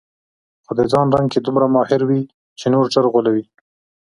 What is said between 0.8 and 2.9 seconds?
ځان رنګ کې دومره ماهره وي چې نور